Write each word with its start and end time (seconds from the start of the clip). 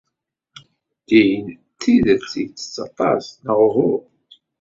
Dean 1.07 1.47
d 1.57 1.57
tidet 1.79 2.31
ittett 2.43 2.75
aṭas, 2.87 3.25
neɣ 3.43 3.57
uhu? 3.67 3.93